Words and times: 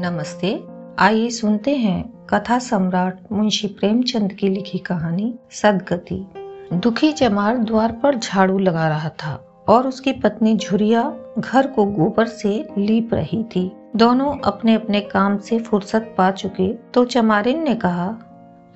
नमस्ते, 0.00 0.50
आइए 0.98 1.30
सुनते 1.30 1.74
हैं 1.76 2.26
कथा 2.26 2.58
सम्राट 2.58 3.32
मुंशी 3.32 3.68
प्रेमचंद 3.68 4.32
की 4.32 4.48
लिखी 4.48 4.78
कहानी 4.78 5.34
सदगति। 5.52 6.18
दुखी 6.74 7.10
चमार 7.12 7.56
द्वार 7.58 7.92
पर 7.92 8.16
झाड़ू 8.16 8.58
लगा 8.58 8.86
रहा 8.88 9.08
था 9.08 9.32
और 9.68 9.88
उसकी 9.88 10.12
पत्नी 10.12 10.54
झुरिया 10.56 11.02
घर 11.38 11.66
को 11.66 11.84
गोबर 11.86 12.26
से 12.26 12.52
लीप 12.78 13.14
रही 13.14 13.42
थी। 13.44 13.70
दोनों 13.96 14.36
अपने 14.44 14.74
अपने 14.74 15.00
काम 15.00 15.38
से 15.38 15.58
फुर्सत 15.58 16.14
पा 16.18 16.30
चुके 16.30 16.72
तो 16.94 17.04
चमारिन 17.06 17.62
ने 17.64 17.74
कहा 17.74 18.08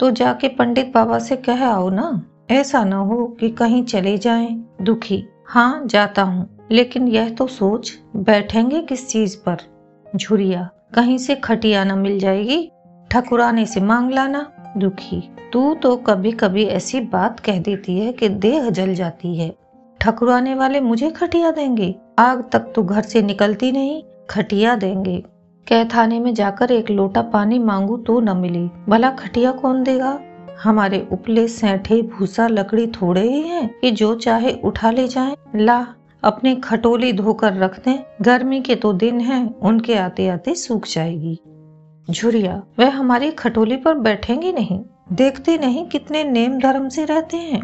तो 0.00 0.10
जाके 0.10 0.48
पंडित 0.48 0.92
बाबा 0.94 1.18
से 1.18 1.36
कह 1.36 1.66
आओ 1.66 1.88
ना, 1.90 2.22
ऐसा 2.50 2.84
न 2.84 2.92
हो 2.92 3.26
कि 3.40 3.50
कहीं 3.52 3.84
चले 3.84 4.18
जाएँ 4.18 4.54
दुखी। 4.82 5.24
हाँ 5.46 5.86
जाता 5.86 6.22
हूँ, 6.22 6.48
लेकिन 6.70 7.08
यह 7.08 7.30
तो 7.30 7.46
सोच, 7.46 7.98
बैठेंगे 8.16 8.80
किस 8.80 9.08
चीज़ 9.08 9.36
पर? 9.38 9.56
झुरिया 10.16 10.70
कहीं 10.94 11.18
से 11.18 11.34
खटिया 11.34 11.84
न 11.84 11.98
मिल 11.98 12.18
जाएगी, 12.18 12.70
ठकुराने 13.10 13.66
से 13.66 13.80
मांग 13.80 14.10
लाना। 14.10 14.52
दुखी, 14.76 15.30
तू 15.52 15.74
तो 15.74 15.96
कभी 15.96 16.32
कभी 16.32 16.64
ऐसी 16.64 17.00
बात 17.00 17.40
कह 17.40 17.58
देती 17.60 17.98
है 17.98 18.12
कि 18.12 18.28
देह 18.28 18.70
जल 18.70 18.94
जाती 18.94 19.36
है। 19.36 19.54
ठकुराने 20.00 20.54
वाले 20.54 20.80
मुझे 20.80 21.10
खटिया 21.10 21.50
देंगे? 21.50 21.94
आग 22.18 22.44
तक 22.52 22.72
तो 22.74 22.82
घर 22.82 23.02
से 23.02 23.22
निकलती 23.22 23.72
नहीं, 23.72 24.02
खटिया 24.30 24.76
देंगे। 24.76 25.22
कह 25.68 25.84
थाने 25.84 26.20
में 26.20 26.34
जाकर 26.34 26.72
एक 26.72 26.90
लोटा 26.90 27.22
पानी 27.22 27.58
मांगू 27.58 27.96
तो 27.96 28.20
न 28.20 28.36
मिली। 28.36 28.70
भला 28.88 29.10
खटिया 29.10 29.52
कौन 29.52 29.82
देगा? 29.82 30.18
हमारे 30.62 31.08
उपले 31.12 31.48
सैठे 31.48 32.02
भूसा 32.02 32.46
लकड़ी 32.46 32.86
थोड़े 32.86 33.20
ही 33.20 33.42
हैं 33.42 33.68
कि 33.80 33.90
जो 33.90 34.14
चाहे 34.14 34.52
उठा 34.64 34.90
ले 34.90 35.08
जाए। 35.08 35.36
ला 35.56 35.86
अपनी 36.22 36.54
खटोली 36.54 37.12
धोकर 37.12 37.52
रख 37.52 37.78
दें 37.84 37.98
गर्मी 38.22 38.60
के 38.60 38.74
तो 38.74 38.92
दिन 38.92 39.20
हैं, 39.20 39.54
उनके 39.60 39.94
आते 39.94 40.28
आते 40.28 40.54
सूख 40.54 40.86
जाएगी। 40.86 41.38
झुरिया, 42.08 42.62
वह 42.78 42.90
हमारी 42.90 43.30
खटोली 43.30 43.76
पर 43.76 43.94
बैठेंगे 43.94 44.52
नहीं। 44.52 44.80
देखते 45.12 45.56
नहीं 45.58 45.86
कितने 45.86 46.24
नेम 46.24 46.58
धर्म 46.58 46.88
से 46.88 47.04
रहते 47.04 47.36
हैं। 47.36 47.62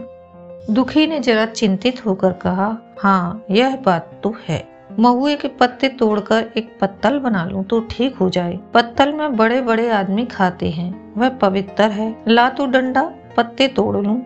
दुखी 0.70 1.06
ने 1.06 1.20
जरा 1.20 1.46
चिंतित 1.46 2.04
होकर 2.06 2.32
कहा 2.32 2.76
हाँ 2.98 3.44
यह 3.50 3.76
बात 3.76 4.20
तो 4.24 4.34
है। 4.48 4.62
महुए 5.00 5.34
के 5.36 5.48
पत्ते 5.48 5.88
तोड़कर 5.88 6.50
एक 6.56 6.76
पत्तल 6.80 7.18
बना 7.18 7.44
लूँ 7.44 7.64
तो 7.64 7.80
ठीक 7.90 8.16
हो 8.16 8.28
जाए। 8.30 8.58
पत्तल 8.74 9.12
में 9.12 9.36
बड़े 9.36 9.60
बड़े 9.60 9.88
आदमी 9.90 10.24
खाते 10.26 10.70
हैं। 10.70 11.14
वह 11.16 11.28
पवित्र 11.28 11.84
है। 11.84 12.14
ला 12.28 12.48
तो 12.48 12.66
डंडा, 12.66 13.02
पत्ते 13.36 13.68
तोड़ 13.68 13.96
लूँ। 13.96 14.20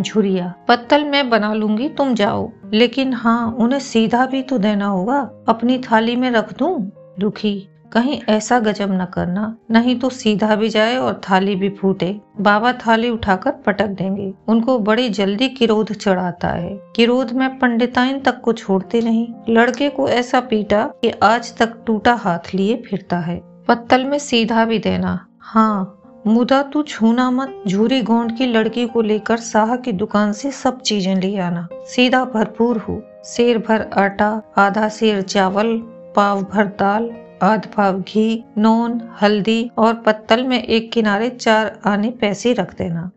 झुरिया, 0.00 0.54
पत्तल 0.68 1.04
मैं 1.04 1.28
बना 1.30 1.54
लूँगी, 1.54 1.88
तुम 1.88 2.14
जाओ। 2.14 2.50
लेकिन 2.74 3.12
हाँ 3.12 3.56
उन्हें 3.58 3.80
सीधा 3.80 4.26
भी 4.26 4.42
तो 4.42 4.58
देना 4.58 4.86
होगा, 4.86 5.30
अपनी 5.48 5.78
थाली 5.78 6.16
में 6.16 6.30
रख 6.30 6.58
दूँ? 6.58 6.90
दुखी 7.20 7.68
कहीं 7.92 8.20
ऐसा 8.28 8.58
गजब 8.60 8.88
न 8.92 9.04
करना, 9.04 9.56
नहीं 9.70 9.98
तो 9.98 10.08
सीधा 10.10 10.54
भी 10.56 10.68
जाए 10.68 10.96
और 10.96 11.20
थाली 11.30 11.54
भी 11.54 11.68
फूटे। 11.70 12.20
बाबा 12.40 12.72
थाली 12.72 13.10
उठाकर 13.10 13.50
पटक 13.50 13.86
देंगे। 13.86 14.34
उनको 14.48 14.78
बड़ी 14.78 15.08
जल्दी 15.08 15.48
किरोध 15.48 15.92
चढ़ाता 15.92 16.48
है। 16.48 16.78
किरोध 16.96 17.32
में 17.32 17.58
पंडिताइन 17.58 18.20
तक 18.20 18.40
को 18.40 18.52
छोड़ते 18.52 19.00
नहीं। 19.00 19.28
लड़के 19.48 19.88
को 19.88 20.08
ऐसा 20.08 20.40
पीटा 20.40 20.82
कि 21.02 21.10
आज 21.22 21.56
तक 21.56 21.74
टूटा 21.86 22.14
हाथ 22.14 22.54
लिए 22.54 22.76
फिरता 22.76 23.18
है। 23.18 23.40
पत्तल 23.68 24.04
में 24.04 24.18
सीधा 24.18 24.64
भी 24.64 24.78
देना। 24.78 25.26
हाँ 25.40 26.02
मुदा 26.26 26.62
तू 26.62 26.82
छूना 26.82 27.30
मत। 27.30 27.62
झूरी 27.68 28.00
गोंड 28.02 28.36
की 28.36 28.46
लड़की 28.46 28.86
को 28.86 29.02
लेकर 29.02 29.36
साह 29.36 29.74
की 29.76 29.92
दुकान 29.92 30.32
से 30.32 30.50
सब 30.50 30.80
चीज़ें 30.80 31.14
ले 31.16 31.36
आना। 31.38 31.66
सीधा 31.86 32.24
भरपूर 32.24 32.78
हो। 32.78 33.00
शेर 33.24 33.58
भर 33.58 33.86
आटा, 33.94 34.42
आधा 34.58 34.88
शेर 34.88 35.20
चावल, 35.22 35.76
पाव 36.16 36.42
भर 36.44 36.66
दाल, 36.80 37.10
आध 37.42 37.66
पाव 37.66 38.00
घी, 38.00 38.44
नून, 38.58 39.00
हल्दी 39.22 39.70
और 39.78 39.94
पत्तल 39.96 40.44
में 40.44 40.62
एक 40.62 40.92
किनारे 40.92 41.30
चार 41.30 41.78
आने 41.86 42.10
पैसे 42.10 42.52
रख 42.52 42.76
देना। 42.78 43.10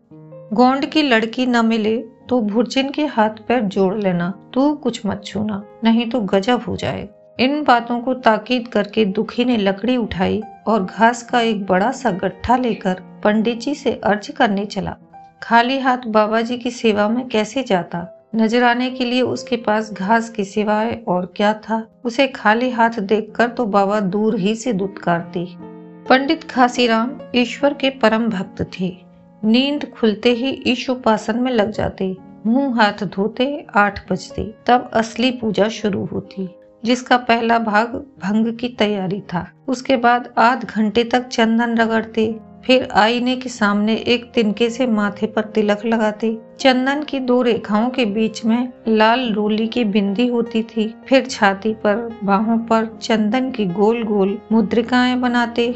गोंड 0.52 0.86
की 0.86 1.02
लड़की 1.02 1.46
न 1.46 1.64
मिले 1.66 1.96
तो 2.28 2.40
भुर्जिन 2.40 2.90
के 2.90 3.06
हाथ 3.06 3.46
पैर 3.48 3.60
जोड़ 3.62 3.94
लेना। 3.94 4.32
तू 4.54 4.74
कुछ 4.74 5.06
मत 5.06 5.22
छूना, 5.24 5.62
नहीं 5.84 6.10
तो 6.10 6.20
गजब 6.20 6.62
हो 6.68 6.76
जाए। 6.76 7.08
इन 7.40 7.62
बातों 7.64 8.00
को 8.00 8.14
ताकीद 8.14 8.68
करके 8.68 9.04
दुखी 9.04 9.44
ने 9.44 9.56
लकड़ी 9.56 9.96
उठाई 9.96 10.42
और 10.66 10.84
घास 10.84 11.22
का 11.22 11.40
एक 11.40 11.66
बड़ा 11.66 11.92
सा 11.92 12.10
गट्ठा 12.10 12.56
लेकर 12.56 12.94
पंडित 13.24 13.60
जी 13.60 13.74
से 13.74 13.92
अर्ज़ 14.04 14.32
करने 14.32 14.64
चला। 14.64 14.96
खाली 15.42 15.78
हाथ 15.78 15.96
बाबा 16.06 16.40
जी 16.40 16.58
की 16.58 16.70
सेवा 16.70 17.08
में 17.08 17.28
कैसे 17.28 17.62
जाता? 17.62 18.30
नज़र 18.34 18.62
आने 18.62 18.90
के 18.90 19.04
लिए 19.04 19.22
उसके 19.22 19.56
पास 19.56 19.92
घास 19.92 20.30
की 20.30 20.44
सिवाय 20.44 21.02
और 21.08 21.32
क्या 21.36 21.54
था? 21.54 21.86
उसे 22.04 22.28
खाली 22.28 22.70
हाथ 22.70 22.90
देखकर 22.90 23.48
तो 23.48 23.66
बाबा 23.66 24.00
दूर 24.00 24.38
ही 24.38 24.54
से 24.54 24.72
दुत्कारती। 24.72 25.56
पंडित 26.08 26.44
खासीराम 26.44 27.10
ईश्वर 27.34 27.74
के 27.74 27.90
परम 27.90 28.28
भक्त 28.28 28.70
थे। 28.80 28.96
नींद 29.44 29.90
खुलते 29.90 30.32
ही 30.32 30.62
ईश 30.66 30.90
उपासन 30.90 31.38
में 31.38 31.52
लग 31.52 31.70
जाते। 31.70 32.16
मुँह 32.46 32.82
हाथ 32.82 33.04
धोते, 33.04 33.66
आठ 33.76 34.12
बजते। 34.12 34.54
तब 34.66 34.90
असली 34.92 35.30
पूजा 35.30 35.68
शुरू 35.68 36.04
होती। 36.04 36.48
जिसका 36.84 37.16
पहला 37.16 37.58
भाग 37.58 37.94
भंग 38.22 38.54
की 38.58 38.68
तैयारी 38.68 39.20
था। 39.20 39.46
उसके 39.68 39.96
बाद 39.96 40.32
आध 40.38 40.64
घंटे 40.64 41.04
तक 41.04 41.26
चंदन 41.28 41.76
रगड़ते, 41.78 42.34
फिर 42.64 42.88
आईने 42.92 43.36
के 43.36 43.48
सामने 43.48 43.94
एक 43.94 44.30
तिनके 44.34 44.68
से 44.70 44.86
माथे 44.86 45.26
पर 45.26 45.44
तिलक 45.44 45.84
लगाते। 45.84 46.36
चंदन 46.60 47.02
की 47.02 47.20
दो 47.20 47.40
रेखाओं 47.42 47.88
के 47.90 48.04
बीच 48.04 48.44
में 48.44 48.72
लाल 48.88 49.32
रोली 49.32 49.66
की 49.68 49.84
बिंदी 49.84 50.26
होती 50.26 50.62
थी। 50.62 50.94
फिर 51.08 51.26
छाती 51.26 51.74
पर, 51.74 52.18
बाहों 52.24 52.58
पर 52.58 52.98
चंदन 53.02 53.50
की 53.50 53.66
गोल 53.66 54.02
गोल 54.04 54.38
मुद्रिकाएँ 54.52 55.16
बनाते। 55.16 55.68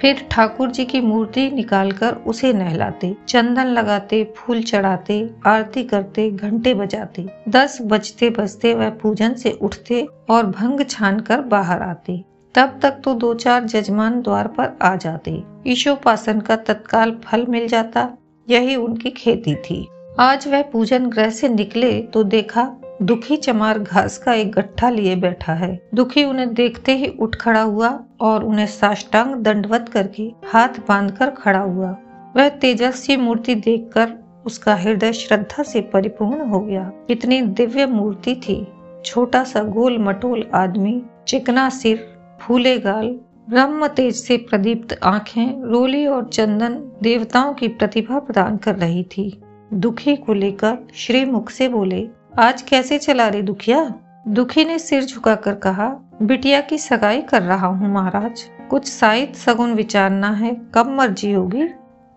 फिर 0.00 0.26
ठाकुर 0.30 0.70
जी 0.70 0.84
की 0.84 1.00
मूर्ति 1.00 1.50
निकालकर 1.50 2.14
उसे 2.14 2.52
नहलाते, 2.52 3.16
चंदन 3.28 3.66
लगाते, 3.66 4.34
फूल 4.36 4.62
चढ़ाते, 4.62 5.30
आरती 5.46 5.82
करते, 5.84 6.30
घंटे 6.30 6.74
बजाते। 6.74 7.26
दस 7.48 7.78
बजते 7.82 8.30
बजते 8.30 8.74
वह 8.74 8.90
पूजन 8.90 9.34
से 9.34 9.50
उठते 9.52 10.06
और 10.30 10.46
भंग 10.46 10.84
छान 10.90 11.20
कर 11.20 11.40
बाहर 11.40 11.82
आते। 11.82 12.24
तब 12.54 12.78
तक 12.82 13.00
तो 13.04 13.14
दो 13.14 13.34
चार 13.34 13.64
जजमान 13.64 14.22
द्वार 14.22 14.48
पर 14.48 14.78
आ 14.82 14.96
जाते। 14.96 15.42
ईशोपासन 15.66 16.40
का 16.40 16.56
तत्काल 16.56 17.16
फल 17.24 17.46
मिल 17.46 17.68
जाता। 17.68 18.10
यही 18.48 18.76
उनकी 18.76 19.10
खेती 19.10 19.54
थी। 19.54 19.86
आज 20.20 20.48
वह 20.48 20.62
पूजन 20.62 21.06
ग्रह 21.06 21.30
से 21.30 21.48
निकले 21.48 22.02
तो 22.02 22.22
देखा 22.22 22.62
दुखी 23.02 23.36
चमार 23.36 23.78
घास 23.78 24.18
का 24.18 24.32
एक 24.32 24.52
गट्ठा 24.52 24.90
लिए 24.90 25.16
बैठा 25.16 25.52
है। 25.52 25.88
दुखी 25.94 26.24
उन्हें 26.24 26.54
देखते 26.54 26.96
ही 26.96 27.08
उठ 27.20 27.36
खड़ा 27.36 27.62
हुआ 27.62 28.04
और 28.20 28.44
उन्हें 28.44 28.66
साष्टांग 28.66 29.34
दंडवत 29.34 29.88
करके 29.88 30.32
हाथ 30.46 30.68
बांधकर 30.68 31.30
खड़ा 31.30 31.58
हुआ। 31.58 31.96
वह 32.36 32.48
तेजस्वी 32.48 33.16
मूर्ति 33.16 33.54
देखकर 33.54 34.12
उसका 34.46 34.74
हृदय 34.74 35.12
श्रद्धा 35.12 35.62
से 35.62 35.80
परिपूर्ण 35.80 36.48
हो 36.48 36.60
गया। 36.60 36.92
इतनी 37.10 37.42
दिव्य 37.42 37.86
मूर्ति 37.86 38.34
थी। 38.34 38.66
छोटा 39.04 39.44
सा 39.44 39.62
गोल 39.62 39.98
मटोल 39.98 40.46
आदमी, 40.54 41.02
चिकना 41.28 41.68
सिर, 41.68 42.16
फूले 42.40 42.78
गाल, 42.78 43.18
ब्रह्म 43.50 43.86
तेज 43.86 44.14
से 44.14 44.36
प्रदीप्त 44.36 45.00
आँखें, 45.02 45.62
रोली 45.62 46.06
और 46.06 46.24
चंदन 46.24 46.98
देवताओं 47.02 47.54
की 47.54 47.68
प्रतिभा 47.68 48.18
प्रदान 48.18 48.56
कर 48.56 48.74
रही 48.74 49.02
थी। 49.02 49.40
दुखी 49.74 50.16
को 50.16 50.32
लेकर 50.32 50.78
श्री 50.94 51.24
मुख 51.24 51.50
से 51.50 51.68
बोले 51.68 52.08
आज 52.38 52.60
कैसे 52.62 52.98
चला 52.98 53.28
रे 53.28 53.42
दुखिया? 53.42 53.94
दुखी 54.28 54.64
ने 54.64 54.78
सिर 54.78 55.04
झुकाकर 55.04 55.54
कहा, 55.54 55.86
बिटिया 56.22 56.60
की 56.60 56.78
सगाई 56.78 57.22
कर 57.22 57.42
रहा 57.42 57.66
हूँ 57.66 57.92
महाराज। 57.94 58.42
कुछ 58.70 58.86
साइत 58.86 59.36
सगुन 59.36 59.72
विचारना 59.74 60.30
है, 60.30 60.54
कब 60.74 60.88
मर्ज़ी 60.88 61.32
होगी? 61.32 61.66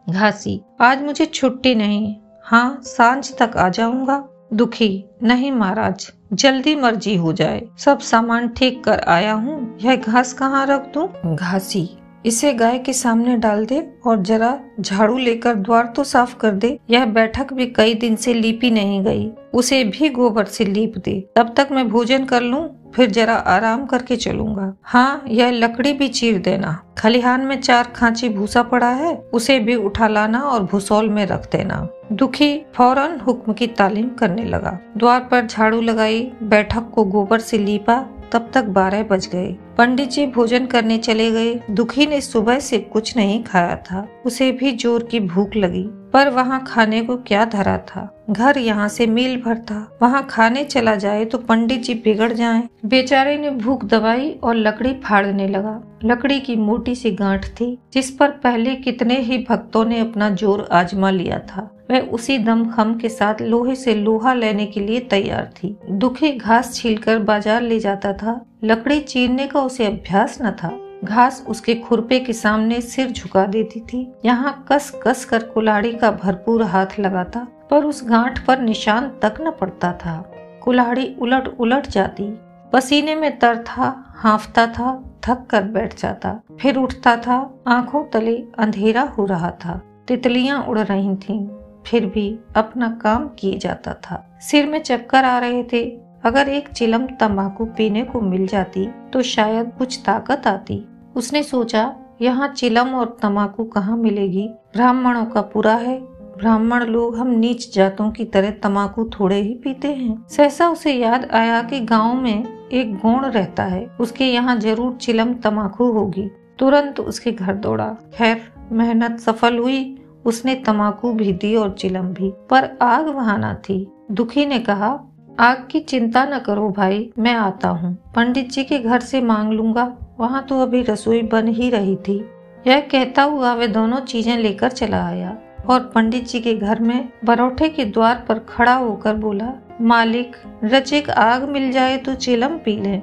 घासी, 0.09 0.62
आज 0.82 1.02
मुझे 1.02 1.26
छुट्टी 1.26 1.76
नहीं। 1.76 2.16
हाँ 2.46 2.82
साँझ 2.84 3.34
तक 3.40 3.58
आ 3.58 3.70
जाऊँगा। 3.70 4.24
दुखी, 4.54 5.04
नहीं 5.24 5.52
महाराज, 5.52 6.12
जल्दी 6.34 6.76
मर्ज़ी 6.76 7.16
हो 7.16 7.34
जाए। 7.34 7.62
सब 7.78 8.00
सामान 8.00 8.47
ठीक 8.47 8.84
कर 8.84 9.00
आया 9.00 9.34
हूँ। 9.34 9.78
यह 9.82 9.96
घास 9.96 10.34
कहाँ 10.34 10.66
रख 10.68 10.94
दूँ? 10.94 11.35
घासी 11.35 11.90
इसे 12.26 12.53
गाय 12.53 12.78
के 12.79 12.94
सामने 12.94 13.35
डाल 13.38 13.66
दे 13.66 13.82
और 14.06 14.22
जरा 14.22 14.58
झाड़ू 14.79 15.18
लेकर 15.18 15.56
द्वार 15.56 15.85
तो 15.85 16.03
साफ़ 16.03 16.35
कर 16.38 16.52
दे। 16.52 16.78
यह 16.90 17.06
बैठक 17.06 17.53
भी 17.53 17.66
कई 17.66 17.94
दिन 17.94 18.16
से 18.16 18.34
लीपी 18.34 18.72
नहीं 18.72 19.02
गई। 19.03 19.32
उसे 19.53 19.84
भी 19.84 20.09
गोबर 20.09 20.46
से 20.46 20.66
लीप 20.66 20.97
दे। 20.97 21.20
तब 21.35 21.53
तक 21.58 21.70
मैं 21.72 21.88
भोजन 21.90 22.26
कर 22.26 22.41
लूँ, 22.41 22.91
फिर 22.96 23.09
जरा 23.09 23.34
आराम 23.34 23.85
करके 23.85 24.16
चलूँगा। 24.16 24.73
हाँ 24.84 25.23
यह 25.28 25.52
लकड़ी 25.52 25.94
भी 25.94 26.08
चीर 26.08 26.38
देना। 26.40 26.82
खलिहान 26.97 27.41
में 27.41 27.59
चार 27.62 27.91
खांची 27.96 28.29
भूसा 28.29 28.64
पड़ा 28.64 28.90
है, 28.90 29.16
उसे 29.34 29.59
भी 29.59 29.76
उठा 29.76 30.08
लाना 30.08 30.40
और 30.40 30.64
भूसौल 30.64 31.09
में 31.09 31.26
रख 31.26 31.52
देना। 31.52 31.88
दुखी 32.12 32.58
फ़ौरन 32.76 33.20
हुक्म 33.20 33.53
की 33.53 33.68
तालीम 33.68 34.09
करने 34.09 34.46
लगा। 34.46 34.79
द्वार 34.97 35.20
पर 35.22 35.46
झाड़ू 35.46 35.82
लगाई, 35.82 36.32
बैठक 36.44 36.91
को 36.96 37.03
गोबर 37.03 37.40
से 37.40 37.58
लीपा 37.58 38.06
तब 38.34 38.50
तक 38.54 38.66
बारह 38.70 39.04
बज 39.04 39.28
गए। 39.28 39.48
पंडित 39.78 40.10
जी 40.10 40.26
भोजन 40.28 40.66
करने 40.66 40.98
चले 40.98 41.32
गए। 41.32 41.54
दुखी 41.72 42.06
ने 42.06 42.22
सुबह 42.22 42.60
से 42.60 42.78
कुछ 42.80 43.16
नहीं 43.18 43.44
खाया 43.44 43.76
था। 43.82 44.08
उसे 44.26 44.52
भी 44.52 44.72
ज़ोर 44.72 45.04
की 45.04 45.20
भूख 45.20 45.56
लगी। 45.56 45.84
पर 46.14 46.30
वहाँ 46.30 46.64
खाने 46.68 47.02
को 47.02 47.16
क्या 47.18 47.44
धरा 47.46 47.78
था? 47.78 48.08
घर 48.30 48.58
यहाँ 48.58 48.88
से 48.88 49.06
मील 49.08 49.42
भर 49.42 49.58
था। 49.62 49.98
वहाँ 50.02 50.26
खाने 50.30 50.64
चला 50.64 50.96
जाए 50.96 51.26
तो 51.26 51.38
पंडित 51.38 51.84
जी 51.84 51.94
बिगड़ 51.96 52.32
जाएँ। 52.34 52.68
बेचारे 52.86 53.38
ने 53.38 53.50
भूख 53.52 53.86
दबाई 53.86 54.30
और 54.44 54.56
लकड़ी 54.56 54.94
फाड़ने 55.04 55.48
लगा। 55.48 55.82
लकड़ी 56.04 56.40
की 56.40 56.56
मोटी 56.56 56.96
सी 56.96 57.12
गांठ 57.12 57.46
थी, 57.52 57.78
जिस 57.94 58.10
पर 58.12 58.32
पहले 58.44 58.76
कितने 58.76 59.20
ही 59.20 59.38
भक्तों 59.50 59.86
ने 59.86 60.00
अपना 60.00 60.30
ज़ोर 60.32 60.68
आजमा 60.72 61.10
लिया 61.10 61.40
था। 61.48 61.70
वह 61.91 62.09
उसी 62.09 62.38
दम 62.38 62.66
खम 62.72 62.93
के 62.96 63.09
साथ 63.09 63.41
लोहे 63.41 63.76
से 63.76 63.96
लोहा 63.96 64.34
लेने 64.34 64.66
के 64.66 64.79
लिए 64.79 64.99
तैयार 65.09 65.49
थी। 65.53 65.76
दुखी 65.91 66.32
घास 66.32 66.73
छीलकर 66.76 67.20
बाज़ार 67.22 67.61
ले 67.61 67.79
जाता 67.79 68.14
था। 68.14 68.40
लकड़ी 68.64 68.99
चीरने 69.02 69.47
का 69.47 69.61
उसे 69.61 69.85
अभ्यास 69.85 70.38
न 70.41 70.52
था। 70.53 70.78
घास 71.03 71.43
उसके 71.49 71.76
खुरपे 71.76 72.20
के 72.20 72.34
सामने 72.34 72.79
सिर 72.82 73.11
झुका 73.11 73.46
देती 73.47 73.79
थी। 73.84 74.08
यहाँ 74.26 74.53
कस 74.70 74.91
कस 75.03 75.26
कर 75.26 75.43
कुलाड़ी 75.43 75.91
का 75.93 76.11
भरपूर 76.14 76.64
हाथ 76.64 76.99
लगाता 76.99 77.47
पर 77.72 77.85
उस 77.85 78.03
गांठ 78.05 78.46
पर 78.46 78.59
निशान 78.59 79.09
तक 79.22 79.41
न 79.41 79.52
पड़ता 79.52 79.91
था। 79.96 80.17
कुल्हाड़ी 80.64 81.16
उलट 81.22 81.47
उलट 81.59 81.87
जाती। 81.87 82.32
पसीने 82.73 83.16
में 83.16 83.37
तर 83.40 83.64
था 83.67 83.94
हाफता 84.17 84.66
था 84.70 84.94
थक 85.26 85.46
कर 85.49 85.64
बैठ 85.64 85.99
जाता। 85.99 86.40
फिर 86.61 86.78
उठता 86.78 87.16
था 87.17 87.37
आँखों 87.67 88.03
तले 88.03 88.35
अंधेरा 88.59 89.02
हो 89.17 89.26
रहा 89.26 89.49
था। 89.66 89.82
तितलियाँ 90.08 90.64
उड़ 90.64 90.79
रही 90.79 91.16
थीं, 91.17 91.40
फिर 91.86 92.06
भी 92.06 92.30
अपना 92.56 92.90
काम 93.02 93.28
किए 93.40 93.58
जाता 93.58 93.94
था। 94.04 94.24
सिर 94.42 94.66
में 94.66 94.82
चक्कर 94.82 95.26
आ 95.26 95.38
रहे 95.40 95.64
थे। 95.64 95.84
अगर 96.26 96.50
एक 96.50 96.68
चिलम 96.70 97.06
तंबाकू 97.20 97.66
पीने 97.68 98.04
को 98.04 98.22
मिल 98.22 98.46
जाती 98.48 98.86
तो 99.14 99.22
शायद 99.22 99.72
कुछ 99.78 100.00
ताकत 100.06 100.48
आती। 100.48 100.84
उसने 101.16 101.44
सोचा, 101.44 101.94
यहाँ 102.22 102.48
चिलम 102.48 102.94
और 102.96 103.18
तंबाकू 103.22 103.64
कहाँ 103.66 103.98
मिलेगी? 103.98 104.48
ब्राह्मणों 104.74 105.26
का 105.26 105.42
पूरा 105.44 105.74
है। 105.76 106.00
ब्राह्मण 106.38 106.84
लोग 106.84 107.16
हम 107.18 107.30
नीच 107.30 107.74
जातों 107.76 108.10
की 108.12 108.26
तरह 108.26 108.52
तंबाकू 108.64 109.04
थोड़े 109.10 109.36
ही 109.36 109.54
पीते 109.54 109.88
हैं। 109.88 110.16
सहसा 110.28 110.70
उसे 110.70 110.94
याद 110.94 111.28
आया 111.32 111.62
कि 111.64 111.80
गाँव 111.80 112.14
में 112.16 112.70
एक 112.70 112.96
गौण 112.96 113.26
रहता 113.26 113.64
है। 113.64 113.86
उसके 114.00 114.26
यहाँ 114.26 114.56
ज़रूर 114.60 114.96
चिलम 114.96 115.34
तंबाकू 115.34 115.92
होगी। 115.92 116.30
तुरंत 116.60 117.00
उसके 117.00 117.32
घर 117.32 117.56
दौड़ा। 117.56 117.88
खैर, 118.14 118.42
मेहनत 118.72 119.20
सफल 119.20 119.58
हुई। 119.58 119.98
उसने 120.26 120.56
तंबाकू 120.56 121.12
भी 121.14 121.32
दी 121.34 121.56
और 121.56 121.72
चिलम 121.72 122.08
भी। 122.08 122.32
पर 122.50 122.70
आग 122.82 123.08
वहाँ 123.08 123.38
न 123.40 123.53
थी। 123.64 123.85
दुखी 124.12 124.46
ने 124.46 124.59
कहा, 124.59 125.00
आग 125.40 125.68
की 125.72 125.79
चिंता 125.79 126.26
न 126.26 126.40
करो 126.40 126.70
भाई, 126.70 127.09
मैं 127.20 127.34
आता 127.34 127.70
हूँ। 127.70 127.94
पंडित 128.16 128.52
जी 128.52 128.64
के 128.64 128.79
घर 128.79 129.00
से 129.00 129.22
मांग 129.22 129.52
लूँगा। 129.52 129.91
वहाँ 130.20 130.44
तो 130.44 130.62
अभी 130.62 130.82
रसोई 130.82 131.22
बन 131.22 131.47
ही 131.47 131.70
रही 131.70 131.96
थी। 131.96 132.20
यह 132.68 132.79
कहता 132.82 133.23
हुआ 133.23 133.53
वे 133.53 133.68
दोनों 133.68 134.00
चीज़ें 134.00 134.38
लेकर 134.38 134.72
चला 134.72 135.06
आया 135.06 135.38
और 135.70 135.79
पंडित 135.96 136.28
जी 136.28 136.40
के 136.40 136.53
घर 136.56 136.79
में 136.79 137.09
बरोठे 137.26 137.70
के 137.70 137.85
द्वार 137.85 138.26
पर 138.29 138.40
खड़ा 138.40 138.73
होकर 138.73 139.16
बोला, 139.16 139.53
मालिक, 139.82 140.35
रचिक 140.64 141.09
आग 141.09 141.50
मिल 141.50 141.72
जाए 141.72 141.97
तो 141.97 142.14
चिलम 142.14 142.58
पी 142.58 142.76
ले। 142.78 142.97